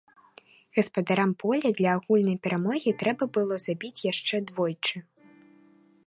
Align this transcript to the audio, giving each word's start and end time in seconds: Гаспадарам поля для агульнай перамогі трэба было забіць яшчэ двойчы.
Гаспадарам 0.75 1.31
поля 1.41 1.69
для 1.81 1.89
агульнай 1.97 2.37
перамогі 2.47 2.93
трэба 3.03 3.23
было 3.37 3.55
забіць 3.65 4.05
яшчэ 4.11 4.35
двойчы. 4.53 4.97